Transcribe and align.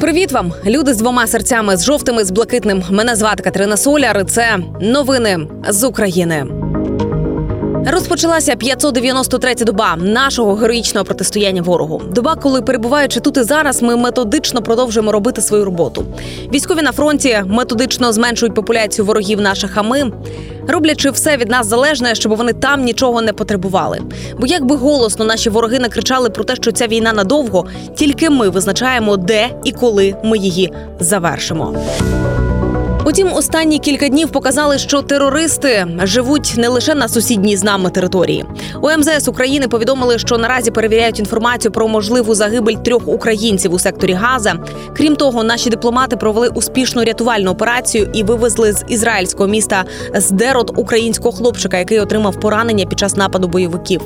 Привіт 0.00 0.32
вам, 0.32 0.52
люди 0.66 0.94
з 0.94 0.96
двома 0.96 1.26
серцями, 1.26 1.76
з 1.76 1.84
жовтими, 1.84 2.24
з 2.24 2.30
блакитним. 2.30 2.82
Мене 2.90 3.16
звати 3.16 3.42
Катерина 3.42 3.76
Соляр. 3.76 4.20
і 4.20 4.24
Це 4.24 4.58
новини 4.80 5.38
з 5.68 5.84
України. 5.84 6.46
Розпочалася 7.86 8.54
593-я 8.54 9.66
доба 9.66 9.96
нашого 9.96 10.54
героїчного 10.54 11.04
протистояння 11.04 11.62
ворогу. 11.62 12.02
Доба, 12.10 12.36
коли 12.36 12.62
перебуваючи 12.62 13.20
тут 13.20 13.36
і 13.36 13.42
зараз, 13.42 13.82
ми 13.82 13.96
методично 13.96 14.62
продовжуємо 14.62 15.12
робити 15.12 15.40
свою 15.40 15.64
роботу. 15.64 16.04
Військові 16.54 16.82
на 16.82 16.92
фронті 16.92 17.42
методично 17.46 18.12
зменшують 18.12 18.54
популяцію 18.54 19.04
ворогів 19.04 19.40
наших. 19.40 19.70
А 19.74 19.82
ми 19.82 20.12
роблячи 20.70 21.10
все 21.10 21.36
від 21.36 21.48
нас 21.48 21.66
залежне, 21.66 22.14
щоб 22.14 22.36
вони 22.36 22.52
там 22.52 22.82
нічого 22.84 23.22
не 23.22 23.32
потребували. 23.32 24.00
Бо 24.38 24.46
як 24.46 24.64
би 24.64 24.76
голосно 24.76 25.24
наші 25.24 25.50
вороги 25.50 25.78
накричали 25.78 26.30
про 26.30 26.44
те, 26.44 26.56
що 26.56 26.72
ця 26.72 26.86
війна 26.86 27.12
надовго, 27.12 27.66
тільки 27.94 28.30
ми 28.30 28.48
визначаємо, 28.48 29.16
де 29.16 29.48
і 29.64 29.72
коли 29.72 30.14
ми 30.24 30.38
її 30.38 30.72
завершимо. 31.00 31.74
Утім, 33.04 33.32
останні 33.32 33.78
кілька 33.78 34.08
днів 34.08 34.28
показали, 34.28 34.78
що 34.78 35.02
терористи 35.02 35.86
живуть 36.02 36.54
не 36.56 36.68
лише 36.68 36.94
на 36.94 37.08
сусідній 37.08 37.56
з 37.56 37.64
нами 37.64 37.90
території. 37.90 38.44
У 38.82 38.90
МЗС 38.90 39.28
України 39.28 39.68
повідомили, 39.68 40.18
що 40.18 40.38
наразі 40.38 40.70
перевіряють 40.70 41.18
інформацію 41.18 41.72
про 41.72 41.88
можливу 41.88 42.34
загибель 42.34 42.74
трьох 42.74 43.08
українців 43.08 43.74
у 43.74 43.78
секторі 43.78 44.12
Газа. 44.12 44.54
Крім 44.96 45.16
того, 45.16 45.44
наші 45.44 45.70
дипломати 45.70 46.16
провели 46.16 46.48
успішну 46.48 47.04
рятувальну 47.04 47.50
операцію 47.50 48.10
і 48.14 48.22
вивезли 48.22 48.72
з 48.72 48.84
ізраїльського 48.88 49.48
міста 49.48 49.84
Сдерот 50.14 50.78
українського 50.78 51.32
хлопчика, 51.32 51.78
який 51.78 52.00
отримав 52.00 52.40
поранення 52.40 52.86
під 52.86 52.98
час 52.98 53.16
нападу 53.16 53.48
бойовиків. 53.48 54.00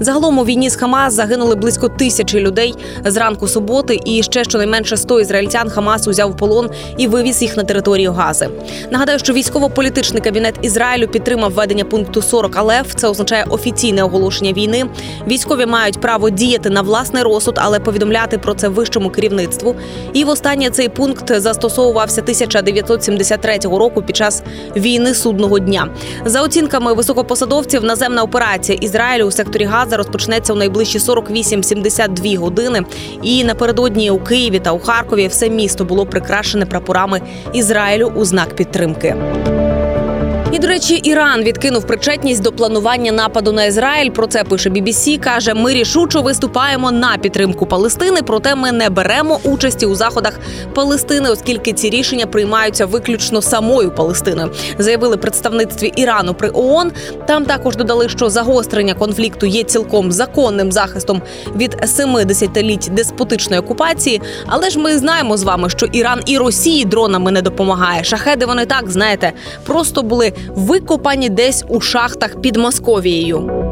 Загалом 0.00 0.38
у 0.38 0.44
війні 0.44 0.70
з 0.70 0.76
Хамас 0.76 1.14
загинули 1.14 1.54
близько 1.54 1.88
тисячі 1.88 2.40
людей 2.40 2.74
з 3.04 3.16
ранку 3.16 3.48
суботи, 3.48 4.00
і 4.04 4.22
ще 4.22 4.44
щонайменше 4.44 4.96
100 4.96 5.20
ізраїльтян 5.20 5.70
Хамас 5.70 6.08
узяв 6.08 6.30
в 6.30 6.36
полон 6.36 6.70
і 6.96 7.06
вивіз 7.06 7.42
їх 7.42 7.56
на 7.56 7.64
територію 7.64 8.12
Гази. 8.12 8.35
Гази. 8.36 8.48
Нагадаю, 8.90 9.18
що 9.18 9.32
військово-політичний 9.32 10.22
кабінет 10.22 10.54
Ізраїлю 10.62 11.08
підтримав 11.08 11.52
введення 11.52 11.84
пункту 11.84 12.22
40 12.22 12.56
Алеф. 12.56 12.94
Це 12.94 13.08
означає 13.08 13.44
офіційне 13.48 14.02
оголошення 14.02 14.52
війни. 14.52 14.84
Військові 15.26 15.66
мають 15.66 16.00
право 16.00 16.30
діяти 16.30 16.70
на 16.70 16.82
власний 16.82 17.22
розсуд, 17.22 17.54
але 17.58 17.80
повідомляти 17.80 18.38
про 18.38 18.54
це 18.54 18.68
вищому 18.68 19.10
керівництву. 19.10 19.76
І 20.12 20.24
востаннє 20.24 20.70
цей 20.70 20.88
пункт 20.88 21.40
застосовувався 21.40 22.20
1973 22.20 23.58
року 23.62 24.02
під 24.02 24.16
час 24.16 24.42
війни 24.76 25.14
судного 25.14 25.58
дня. 25.58 25.88
За 26.24 26.42
оцінками 26.42 26.92
високопосадовців, 26.94 27.84
наземна 27.84 28.22
операція 28.22 28.78
Ізраїлю 28.80 29.24
у 29.24 29.30
секторі 29.30 29.64
Газа 29.64 29.96
розпочнеться 29.96 30.52
у 30.52 30.56
найближчі 30.56 30.98
48-72 30.98 32.36
години. 32.36 32.82
І 33.22 33.44
напередодні 33.44 34.10
у 34.10 34.18
Києві 34.18 34.58
та 34.58 34.72
у 34.72 34.78
Харкові 34.78 35.26
все 35.26 35.50
місто 35.50 35.84
було 35.84 36.06
прикрашене 36.06 36.66
прапорами 36.66 37.20
Ізраїлю 37.52 38.12
у 38.16 38.25
знак 38.26 38.54
підтримки. 38.56 39.14
І 40.56 40.58
до 40.58 40.68
речі, 40.68 40.94
Іран 40.94 41.42
відкинув 41.42 41.86
причетність 41.86 42.42
до 42.42 42.52
планування 42.52 43.12
нападу 43.12 43.52
на 43.52 43.64
Ізраїль. 43.64 44.10
Про 44.10 44.26
це 44.26 44.44
пише 44.44 44.70
BBC, 44.70 45.18
Каже, 45.18 45.54
ми 45.54 45.74
рішучо 45.74 46.22
виступаємо 46.22 46.92
на 46.92 47.18
підтримку 47.18 47.66
Палестини, 47.66 48.22
проте 48.22 48.54
ми 48.54 48.72
не 48.72 48.90
беремо 48.90 49.40
участі 49.44 49.86
у 49.86 49.94
заходах 49.94 50.40
Палестини, 50.74 51.30
оскільки 51.30 51.72
ці 51.72 51.90
рішення 51.90 52.26
приймаються 52.26 52.86
виключно 52.86 53.42
самою 53.42 53.90
Палестиною. 53.90 54.50
Заявили 54.78 55.16
представництві 55.16 55.92
Ірану 55.96 56.34
при 56.34 56.50
ООН. 56.54 56.92
Там 57.26 57.44
також 57.44 57.76
додали, 57.76 58.08
що 58.08 58.30
загострення 58.30 58.94
конфлікту 58.94 59.46
є 59.46 59.62
цілком 59.62 60.12
законним 60.12 60.72
захистом 60.72 61.22
від 61.56 61.76
семи 61.84 62.24
десятиліть 62.24 62.88
деспотичної 62.92 63.60
окупації. 63.60 64.22
Але 64.46 64.70
ж 64.70 64.78
ми 64.78 64.98
знаємо 64.98 65.36
з 65.36 65.42
вами, 65.42 65.70
що 65.70 65.86
Іран 65.86 66.20
і 66.26 66.38
Росії 66.38 66.84
дронами 66.84 67.30
не 67.30 67.42
допомагає. 67.42 68.04
Шахеди 68.04 68.46
вони 68.46 68.66
так 68.66 68.90
знаєте, 68.90 69.32
просто 69.64 70.02
були 70.02 70.32
викопані 70.48 71.28
десь 71.28 71.64
у 71.68 71.80
шахтах 71.80 72.40
під 72.40 72.56
Московією. 72.56 73.65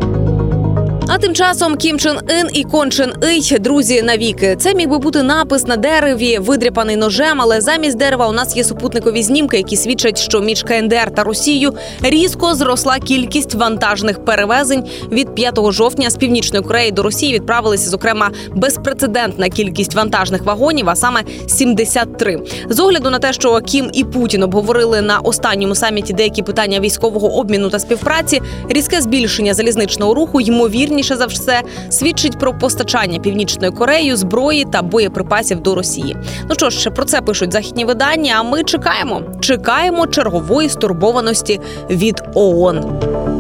А 1.09 1.19
тим 1.19 1.35
часом 1.35 1.77
Кім 1.77 1.99
Чен 1.99 2.19
Ін 2.41 2.49
і 2.53 2.65
Кон 2.65 2.91
Чен 2.91 3.13
Ий 3.25 3.59
друзі 3.59 4.03
навіки. 4.03 4.57
Це 4.61 4.75
міг 4.75 4.89
би 4.89 4.99
бути 4.99 5.23
напис 5.23 5.67
на 5.67 5.77
дереві, 5.77 6.39
видряпаний 6.39 6.97
ножем, 6.97 7.41
але 7.41 7.61
замість 7.61 7.97
дерева 7.97 8.29
у 8.29 8.33
нас 8.33 8.57
є 8.57 8.65
супутникові 8.65 9.23
знімки, 9.23 9.57
які 9.57 9.77
свідчать, 9.77 10.19
що 10.19 10.41
між 10.41 10.63
КНДР 10.63 11.15
та 11.15 11.25
Росією 11.25 11.75
різко 12.03 12.55
зросла 12.55 12.99
кількість 12.99 13.55
вантажних 13.55 14.25
перевезень 14.25 14.85
від 15.13 15.35
5 15.35 15.59
жовтня 15.73 16.11
з 16.11 16.17
північної 16.17 16.65
Кореї 16.65 16.91
до 16.91 17.03
Росії. 17.03 17.35
Відправилися 17.35 17.91
зокрема 17.91 18.31
безпрецедентна 18.55 19.49
кількість 19.49 19.95
вантажних 19.95 20.43
вагонів, 20.43 20.91
а 20.91 20.97
саме 20.97 21.21
73. 21.47 22.41
З 22.69 22.81
огляду 22.81 23.11
на 23.11 23.19
те, 23.19 23.33
що 23.33 23.61
Кім 23.61 23.91
і 23.93 24.05
Путін 24.05 24.43
обговорили 24.43 25.03
на 25.03 25.19
останньому 25.19 25.75
саміті 25.75 26.13
деякі 26.13 26.43
питання 26.43 26.81
військового 26.81 27.37
обміну 27.37 27.71
та 27.71 27.79
співпраці, 27.79 28.41
різке 28.69 29.01
збільшення 29.01 29.55
залізничного 29.55 30.15
руху 30.15 30.41
ймовірні 30.41 30.94
ймовірніше 30.95 31.17
за 31.17 31.27
все 31.27 31.63
свідчить 31.91 32.39
про 32.39 32.59
постачання 32.59 33.19
північною 33.19 33.73
Кореєю 33.73 34.17
зброї 34.17 34.65
та 34.65 34.83
боєприпасів 34.83 35.61
до 35.61 35.75
Росії. 35.75 36.17
Ну 36.49 36.55
що 36.55 36.71
ж, 36.71 36.91
про 36.91 37.05
це 37.05 37.21
пишуть 37.21 37.53
західні 37.53 37.85
видання. 37.85 38.37
А 38.39 38.43
ми 38.43 38.65
чекаємо, 38.65 39.23
чекаємо 39.41 40.07
чергової 40.07 40.69
стурбованості 40.69 41.61
від 41.91 42.23
ООН. 42.35 43.34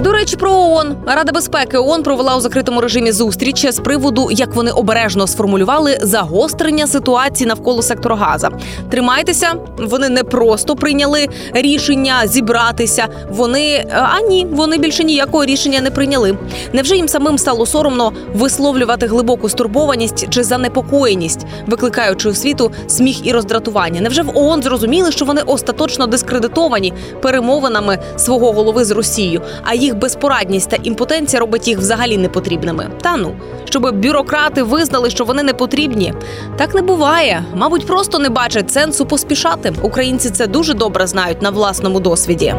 До 0.00 0.12
речі, 0.12 0.36
про 0.36 0.52
ООН. 0.52 0.96
Рада 1.06 1.32
безпеки 1.32 1.78
ООН 1.78 2.02
провела 2.02 2.36
у 2.36 2.40
закритому 2.40 2.80
режимі 2.80 3.12
зустріч 3.12 3.66
з 3.70 3.78
приводу, 3.80 4.28
як 4.30 4.54
вони 4.54 4.70
обережно 4.70 5.26
сформулювали 5.26 5.98
загострення 6.02 6.86
ситуації 6.86 7.48
навколо 7.48 7.82
сектора 7.82 8.16
Газа. 8.16 8.50
Тримайтеся, 8.90 9.52
вони 9.78 10.08
не 10.08 10.24
просто 10.24 10.76
прийняли 10.76 11.28
рішення 11.52 12.26
зібратися. 12.26 13.06
Вони 13.30 13.86
а 13.92 14.20
ні, 14.20 14.46
вони 14.50 14.78
більше 14.78 15.04
ніякого 15.04 15.44
рішення 15.44 15.80
не 15.80 15.90
прийняли. 15.90 16.38
Невже 16.72 16.96
їм 16.96 17.08
самим 17.08 17.38
стало 17.38 17.66
соромно 17.66 18.12
висловлювати 18.34 19.06
глибоку 19.06 19.48
стурбованість 19.48 20.30
чи 20.30 20.42
занепокоєність, 20.42 21.46
викликаючи 21.66 22.28
у 22.28 22.34
світу 22.34 22.70
сміх 22.86 23.26
і 23.26 23.32
роздратування? 23.32 24.00
Невже 24.00 24.22
в 24.22 24.38
ООН 24.38 24.62
зрозуміли, 24.62 25.12
що 25.12 25.24
вони 25.24 25.42
остаточно 25.42 26.06
дискредитовані 26.06 26.92
перемовинами 27.22 27.98
свого 28.16 28.52
голови 28.52 28.84
з 28.84 28.90
Росією? 28.90 29.42
А 29.64 29.74
їх 29.74 29.89
безпорадність 29.96 30.70
та 30.70 30.76
імпотенція 30.82 31.40
робить 31.40 31.68
їх 31.68 31.78
взагалі 31.78 32.18
непотрібними. 32.18 32.90
Та 33.02 33.16
ну, 33.16 33.34
щоб 33.64 34.00
бюрократи 34.00 34.62
визнали, 34.62 35.10
що 35.10 35.24
вони 35.24 35.42
не 35.42 35.54
потрібні. 35.54 36.14
Так 36.56 36.74
не 36.74 36.82
буває. 36.82 37.44
Мабуть, 37.54 37.86
просто 37.86 38.18
не 38.18 38.28
бачать 38.28 38.72
сенсу 38.72 39.06
поспішати. 39.06 39.72
Українці 39.82 40.30
це 40.30 40.46
дуже 40.46 40.74
добре 40.74 41.06
знають 41.06 41.42
на 41.42 41.50
власному 41.50 42.00
досвіді. 42.00 42.54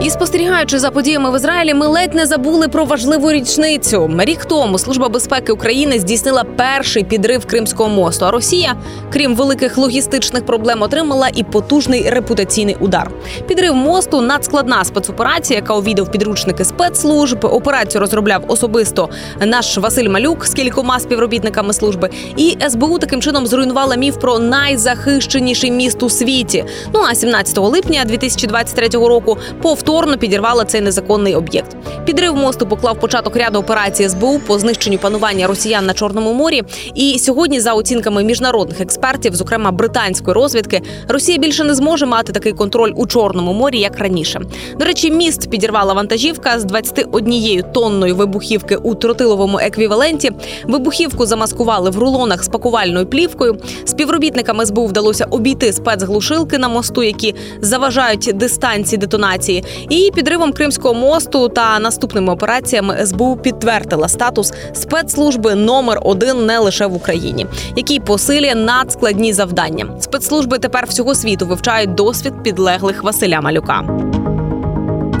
І 0.00 0.10
спостерігаючи 0.10 0.78
за 0.78 0.90
подіями 0.90 1.30
в 1.30 1.36
Ізраїлі, 1.36 1.74
ми 1.74 1.86
ледь 1.86 2.14
не 2.14 2.26
забули 2.26 2.68
про 2.68 2.84
важливу 2.84 3.32
річницю. 3.32 4.10
Рік 4.18 4.44
тому 4.44 4.78
служба 4.78 5.08
безпеки 5.08 5.52
України 5.52 5.98
здійснила 5.98 6.44
перший 6.44 7.04
підрив 7.04 7.46
Кримського 7.46 7.88
мосту. 7.88 8.24
А 8.24 8.30
Росія, 8.30 8.76
крім 9.12 9.34
великих 9.34 9.78
логістичних 9.78 10.46
проблем, 10.46 10.82
отримала 10.82 11.28
і 11.34 11.42
потужний 11.42 12.10
репутаційний 12.10 12.76
удар. 12.80 13.10
Підрив 13.46 13.74
мосту 13.74 14.20
надскладна 14.20 14.84
спецоперація, 14.84 15.58
яка 15.58 15.74
увідав 15.74 16.10
підручники 16.10 16.64
спецслужб. 16.64 17.44
Операцію 17.44 18.00
розробляв 18.00 18.44
особисто 18.48 19.08
наш 19.40 19.78
Василь 19.78 20.08
Малюк 20.08 20.46
з 20.46 20.54
кількома 20.54 21.00
співробітниками 21.00 21.72
служби. 21.72 22.10
І 22.36 22.56
СБУ 22.68 22.98
таким 22.98 23.22
чином 23.22 23.46
зруйнувала 23.46 23.96
міф 23.96 24.16
про 24.16 24.38
найзахищеніший 24.38 25.70
міст 25.70 26.02
у 26.02 26.10
світі. 26.10 26.64
Ну 26.94 27.00
а 27.10 27.14
17 27.14 27.58
липня 27.58 28.04
2023 28.04 28.88
року 28.88 29.38
повторно 29.62 29.87
повторно 29.88 30.18
підірвала 30.18 30.64
цей 30.64 30.80
незаконний 30.80 31.34
об'єкт. 31.34 31.76
Підрив 32.04 32.36
мосту 32.36 32.66
поклав 32.66 33.00
початок 33.00 33.36
ряду 33.36 33.58
операцій 33.58 34.08
СБУ 34.08 34.40
по 34.46 34.58
знищенню 34.58 34.98
панування 34.98 35.46
росіян 35.46 35.86
на 35.86 35.94
чорному 35.94 36.32
морі. 36.32 36.62
І 36.94 37.18
сьогодні, 37.18 37.60
за 37.60 37.72
оцінками 37.72 38.24
міжнародних 38.24 38.80
експертів, 38.80 39.34
зокрема 39.34 39.70
британської 39.70 40.34
розвідки, 40.34 40.82
Росія 41.08 41.38
більше 41.38 41.64
не 41.64 41.74
зможе 41.74 42.06
мати 42.06 42.32
такий 42.32 42.52
контроль 42.52 42.92
у 42.96 43.06
чорному 43.06 43.52
морі, 43.52 43.78
як 43.80 43.98
раніше. 43.98 44.40
До 44.78 44.84
речі, 44.84 45.10
міст 45.10 45.50
підірвала 45.50 45.92
вантажівка 45.92 46.58
з 46.58 46.64
21 46.64 47.62
тонною 47.72 48.16
вибухівки 48.16 48.76
у 48.76 48.94
тротиловому 48.94 49.58
еквіваленті. 49.58 50.30
Вибухівку 50.64 51.26
замаскували 51.26 51.90
в 51.90 51.98
рулонах 51.98 52.44
з 52.44 52.48
пакувальною 52.48 53.06
плівкою. 53.06 53.58
Співробітникам 53.84 54.66
СБУ 54.66 54.86
вдалося 54.86 55.24
обійти 55.30 55.72
спецглушилки 55.72 56.58
на 56.58 56.68
мосту, 56.68 57.02
які 57.02 57.34
заважають 57.60 58.30
дистанції 58.34 58.98
детонації. 58.98 59.64
І 59.88 60.10
підривом 60.14 60.52
Кримського 60.52 60.94
мосту 60.94 61.48
та 61.48 61.78
наступними 61.78 62.32
операціями 62.32 63.06
СБУ 63.06 63.36
підтвердила 63.36 64.08
статус 64.08 64.52
спецслужби 64.72 65.54
номер 65.54 66.00
один 66.02 66.46
не 66.46 66.58
лише 66.58 66.86
в 66.86 66.94
Україні, 66.94 67.46
який 67.76 68.00
посилює 68.00 68.54
надскладні 68.54 69.32
завдання. 69.32 69.86
Спецслужби 70.00 70.58
тепер 70.58 70.86
всього 70.86 71.14
світу 71.14 71.46
вивчають 71.46 71.94
досвід 71.94 72.32
підлеглих 72.42 73.02
Василя 73.02 73.40
Малюка. 73.40 73.84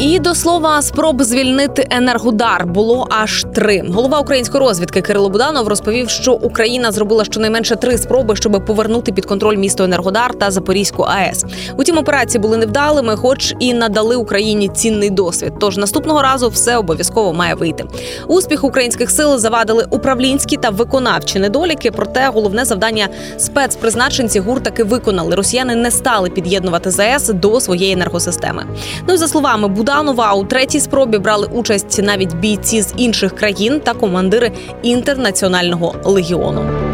І 0.00 0.18
до 0.18 0.34
слова, 0.34 0.82
спроб 0.82 1.22
звільнити 1.22 1.86
енергодар 1.90 2.66
було 2.66 3.06
аж 3.10 3.46
три. 3.54 3.82
Голова 3.88 4.18
української 4.18 4.60
розвідки 4.60 5.02
Кирило 5.02 5.28
Буданов 5.28 5.68
розповів, 5.68 6.10
що 6.10 6.32
Україна 6.32 6.92
зробила 6.92 7.24
щонайменше 7.24 7.76
три 7.76 7.98
спроби, 7.98 8.36
щоб 8.36 8.64
повернути 8.66 9.12
під 9.12 9.26
контроль 9.26 9.56
місто 9.56 9.84
Енергодар 9.84 10.34
та 10.34 10.50
Запорізьку 10.50 11.02
АЕС. 11.02 11.44
Утім, 11.76 11.98
операції 11.98 12.42
були 12.42 12.56
невдалими, 12.56 13.16
хоч 13.16 13.54
і 13.60 13.74
надали 13.74 14.16
Україні 14.16 14.68
цінний 14.68 15.10
досвід. 15.10 15.52
Тож 15.60 15.76
наступного 15.76 16.22
разу 16.22 16.48
все 16.48 16.76
обов'язково 16.76 17.32
має 17.32 17.54
вийти. 17.54 17.84
Успіх 18.26 18.64
українських 18.64 19.10
сил 19.10 19.38
завадили 19.38 19.86
управлінські 19.90 20.56
та 20.56 20.70
виконавчі 20.70 21.38
недоліки. 21.38 21.90
Проте 21.90 22.28
головне 22.34 22.64
завдання 22.64 23.08
спецпризначенці 23.38 24.40
ГУР 24.40 24.62
таки 24.62 24.84
виконали. 24.84 25.34
Росіяни 25.34 25.74
не 25.74 25.90
стали 25.90 26.30
під'єднувати 26.30 26.90
ЗАЕС 26.90 27.28
до 27.28 27.60
своєї 27.60 27.92
енергосистеми. 27.92 28.64
Ну 29.08 29.14
і 29.14 29.16
за 29.16 29.28
словами 29.28 29.68
Буданова, 29.88 30.32
у 30.34 30.44
третій 30.44 30.80
спробі 30.80 31.18
брали 31.18 31.48
участь 31.52 32.02
навіть 32.02 32.34
бійці 32.34 32.82
з 32.82 32.94
інших 32.96 33.34
країн 33.34 33.80
та 33.80 33.94
командири 33.94 34.52
інтернаціонального 34.82 35.94
легіону. 36.04 36.87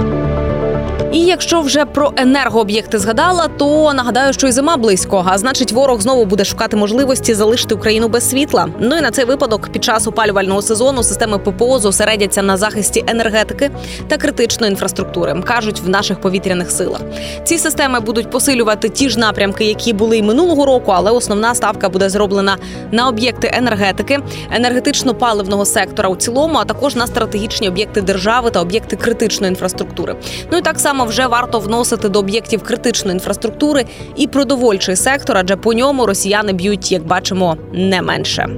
І 1.15 1.21
якщо 1.21 1.61
вже 1.61 1.85
про 1.85 2.13
енергооб'єкти 2.17 2.99
згадала, 2.99 3.49
то 3.49 3.93
нагадаю, 3.95 4.33
що 4.33 4.47
і 4.47 4.53
зима 4.53 4.77
близько, 4.77 5.25
а 5.27 5.39
значить, 5.39 5.73
ворог 5.73 6.01
знову 6.01 6.25
буде 6.25 6.45
шукати 6.45 6.77
можливості 6.77 7.35
залишити 7.35 7.75
Україну 7.75 8.09
без 8.09 8.31
світла. 8.31 8.69
Ну 8.81 8.97
і 8.97 9.01
на 9.01 9.11
цей 9.11 9.25
випадок 9.25 9.69
під 9.73 9.85
час 9.85 10.07
опалювального 10.07 10.63
сезону 10.63 11.03
системи 11.03 11.39
ППО 11.39 11.79
зосередяться 11.79 12.43
на 12.43 12.57
захисті 12.57 13.05
енергетики 13.07 13.71
та 14.09 14.17
критичної 14.17 14.71
інфраструктури, 14.71 15.43
кажуть 15.45 15.81
в 15.81 15.89
наших 15.89 16.21
повітряних 16.21 16.71
силах. 16.71 17.01
Ці 17.45 17.59
системи 17.59 18.01
будуть 18.01 18.31
посилювати 18.31 18.89
ті 18.89 19.11
ж 19.11 19.19
напрямки, 19.19 19.65
які 19.65 19.93
були 19.93 20.19
й 20.19 20.23
минулого 20.23 20.67
року, 20.67 20.93
але 20.95 21.11
основна 21.11 21.55
ставка 21.55 21.89
буде 21.89 22.09
зроблена 22.09 22.57
на 22.93 23.09
об'єкти 23.09 23.51
енергетики, 23.55 24.19
енергетично-паливного 24.59 25.65
сектора 25.65 26.09
у 26.09 26.17
цілому, 26.17 26.59
а 26.59 26.65
також 26.65 26.97
на 26.97 27.07
стратегічні 27.07 27.69
об'єкти 27.69 28.01
держави 28.01 28.51
та 28.51 28.61
об'єкти 28.61 28.97
критичної 28.97 29.51
інфраструктури. 29.51 30.17
Ну 30.53 30.59
і 30.59 30.63
так 30.63 30.81
само 30.81 31.04
вже 31.05 31.27
варто 31.27 31.59
вносити 31.59 32.09
до 32.09 32.19
об'єктів 32.19 32.63
критичної 32.63 33.15
інфраструктури 33.15 33.85
і 34.17 34.27
продовольчий 34.27 34.97
сектор, 34.97 35.37
адже 35.37 35.57
по 35.57 35.73
ньому 35.73 36.07
росіяни 36.07 36.53
б'ють, 36.53 36.93
як 36.93 37.07
бачимо, 37.07 37.57
не 37.73 38.03
менше. 38.03 38.49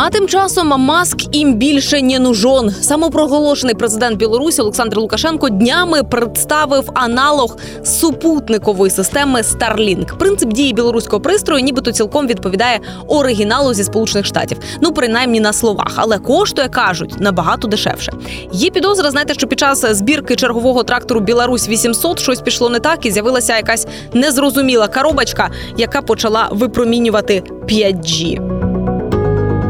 А 0.00 0.10
тим 0.10 0.28
часом 0.28 0.68
маск 0.68 1.36
їм 1.36 1.54
більше 1.54 2.02
не 2.02 2.18
нужен. 2.18 2.70
Самопроголошений 2.70 3.74
президент 3.74 4.16
Білорусі 4.16 4.62
Олександр 4.62 4.98
Лукашенко 4.98 5.48
днями 5.48 6.02
представив 6.02 6.90
аналог 6.94 7.56
супутникової 7.84 8.90
системи 8.90 9.40
Starlink. 9.40 10.16
Принцип 10.16 10.52
дії 10.52 10.72
білоруського 10.72 11.22
пристрою, 11.22 11.64
нібито 11.64 11.92
цілком 11.92 12.26
відповідає 12.26 12.80
оригіналу 13.06 13.74
зі 13.74 13.84
сполучених 13.84 14.26
штатів. 14.26 14.58
Ну 14.80 14.92
принаймні 14.92 15.40
на 15.40 15.52
словах, 15.52 15.92
але 15.96 16.18
коштує 16.18 16.68
кажуть 16.68 17.20
набагато 17.20 17.68
дешевше. 17.68 18.12
Є 18.52 18.70
підозра, 18.70 19.10
знаєте, 19.10 19.34
що 19.34 19.46
під 19.46 19.58
час 19.58 19.84
збірки 19.96 20.36
чергового 20.36 20.82
трактору 20.82 21.20
Білорусь 21.20 21.68
800 21.68 22.20
щось 22.20 22.40
пішло 22.40 22.68
не 22.68 22.80
так, 22.80 23.06
і 23.06 23.10
з'явилася 23.10 23.56
якась 23.56 23.86
незрозуміла 24.14 24.88
коробочка, 24.88 25.50
яка 25.76 26.02
почала 26.02 26.48
випромінювати 26.52 27.42
5G. 27.66 28.57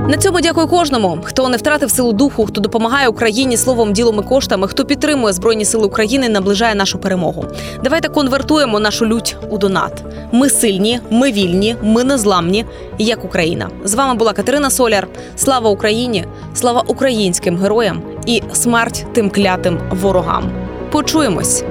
На 0.08 0.16
цьому 0.16 0.40
дякую 0.40 0.66
кожному, 0.66 1.19
хто 1.25 1.49
не 1.49 1.56
втратив 1.56 1.90
силу 1.90 2.12
духу, 2.12 2.46
хто 2.46 2.60
допомагає 2.60 3.08
Україні 3.08 3.56
словом, 3.56 3.93
ділом 3.93 4.20
і 4.25 4.28
коштами, 4.28 4.69
хто 4.69 4.84
підтримує 4.84 5.32
збройні 5.32 5.64
сили 5.64 5.87
України, 5.87 6.28
наближає 6.28 6.75
нашу 6.75 6.99
перемогу. 6.99 7.44
Давайте 7.84 8.08
конвертуємо 8.08 8.81
нашу 8.81 9.06
лють 9.06 9.37
у 9.50 9.58
донат. 9.58 10.05
Ми 10.32 10.50
сильні, 10.50 11.00
ми 11.10 11.32
вільні, 11.32 11.76
ми 11.82 12.05
незламні, 12.05 12.64
як 12.99 13.25
Україна. 13.25 13.70
З 13.84 13.94
вами 13.94 14.14
була 14.14 14.32
Катерина 14.32 14.70
Соляр. 14.70 15.08
Слава 15.37 15.70
Україні! 15.70 16.25
Слава 16.54 16.84
українським 16.87 17.56
героям 17.56 18.02
і 18.26 18.43
смерть 18.52 19.06
тим 19.12 19.31
клятим 19.31 19.78
ворогам. 19.90 20.50
Почуємось. 20.90 21.64